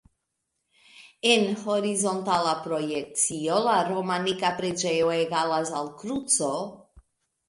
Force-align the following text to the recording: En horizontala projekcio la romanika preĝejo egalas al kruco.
En 1.33 1.43
horizontala 1.73 2.53
projekcio 2.67 3.59
la 3.67 3.75
romanika 3.89 4.51
preĝejo 4.63 5.13
egalas 5.17 5.73
al 5.81 5.93
kruco. 6.01 6.49